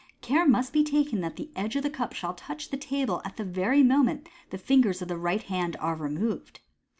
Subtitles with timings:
[0.21, 3.37] Care must be taken that the edge of the cup shall touch the table at
[3.37, 6.59] the very moment that the fingers of the right hand are removed.